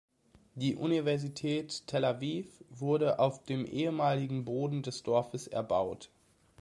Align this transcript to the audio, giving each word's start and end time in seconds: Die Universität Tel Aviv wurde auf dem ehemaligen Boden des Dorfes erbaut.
Die 0.55 0.77
Universität 0.77 1.85
Tel 1.85 2.05
Aviv 2.05 2.63
wurde 2.71 3.19
auf 3.19 3.43
dem 3.43 3.67
ehemaligen 3.67 4.45
Boden 4.45 4.81
des 4.81 5.03
Dorfes 5.03 5.45
erbaut. 5.45 6.09